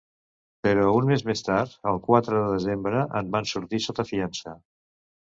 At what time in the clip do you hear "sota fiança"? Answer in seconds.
3.89-4.57